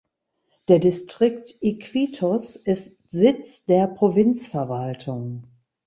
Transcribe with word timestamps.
Der 0.67 0.79
Distrikt 0.79 1.57
Iquitos 1.61 2.55
ist 2.55 2.97
Sitz 3.09 3.65
der 3.65 3.85
Provinzverwaltung. 3.85 5.43